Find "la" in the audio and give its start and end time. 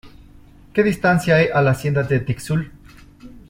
1.61-1.69